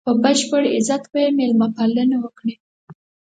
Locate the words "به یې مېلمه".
1.11-1.67